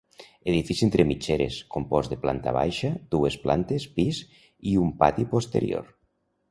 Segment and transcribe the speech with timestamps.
[0.51, 4.25] Edifici entre mitgeres, compost de planta baixa, dues plantes pis
[4.73, 5.99] i un pati posterior.